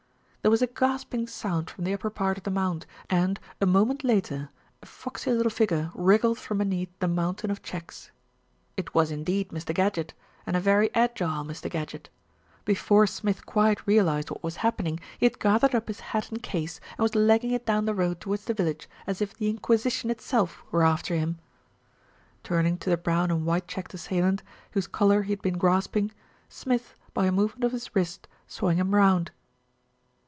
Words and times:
There 0.43 0.49
was 0.49 0.63
a 0.63 0.65
gasping 0.65 1.27
sound 1.27 1.69
from 1.69 1.83
the 1.83 1.93
upper 1.93 2.09
part 2.09 2.35
of 2.35 2.45
the 2.45 2.49
mound 2.49 2.87
and, 3.11 3.39
a 3.61 3.67
moment 3.67 4.03
later, 4.03 4.49
a 4.81 4.87
foxy 4.87 5.31
little 5.31 5.51
figure 5.51 5.91
wriggled 5.93 6.39
from 6.39 6.57
beneath 6.57 6.89
the 6.97 7.07
mountain 7.07 7.51
of 7.51 7.61
checks. 7.61 8.09
It 8.75 8.95
was 8.95 9.11
indeed 9.11 9.49
Mr. 9.49 9.71
Gadgett, 9.71 10.13
and 10.47 10.55
a 10.55 10.59
very 10.59 10.89
agile 10.95 11.43
Mr. 11.43 11.69
Gadgett. 11.69 12.09
Before 12.65 13.05
Smith 13.05 13.45
quite 13.45 13.85
realised 13.85 14.31
what 14.31 14.41
was 14.43 14.55
hap 14.65 14.79
pening, 14.79 14.99
he 15.19 15.27
had 15.27 15.37
gathered 15.37 15.75
up 15.75 15.87
his 15.87 15.99
hat 15.99 16.31
and 16.31 16.41
case, 16.41 16.79
and 16.97 17.03
was 17.03 17.13
legging 17.13 17.51
it 17.51 17.67
down 17.67 17.85
the 17.85 17.93
road 17.93 18.19
towards 18.19 18.45
the 18.45 18.55
village 18.55 18.89
as 19.05 19.21
if 19.21 19.35
the 19.35 19.47
Inquisition 19.47 20.09
itself 20.09 20.63
were 20.71 20.81
after 20.81 21.13
him. 21.15 21.37
Turning 22.43 22.79
to 22.79 22.89
the 22.89 22.97
brown 22.97 23.29
and 23.29 23.45
white 23.45 23.67
checked 23.67 23.93
assailant, 23.93 24.41
whose 24.71 24.87
collar 24.87 25.21
he 25.21 25.33
had 25.33 25.41
been 25.43 25.59
grasping, 25.59 26.11
Smith, 26.49 26.95
by 27.13 27.27
a 27.27 27.31
move 27.31 27.51
ment 27.57 27.65
of 27.65 27.73
his 27.73 27.95
wrist, 27.95 28.27
swung 28.47 28.77
him 28.77 28.95
round. 28.95 29.29